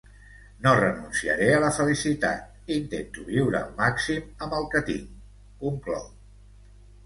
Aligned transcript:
No 0.67 0.71
renunciaré 0.77 1.49
a 1.57 1.59
la 1.63 1.69
felicitat, 1.75 2.57
intento 2.77 3.27
viure 3.29 3.61
al 3.61 3.77
màxim 3.85 4.35
amb 4.47 4.59
el 4.61 4.69
que 4.75 4.85
tinc, 4.91 5.15
conclou. 5.65 6.13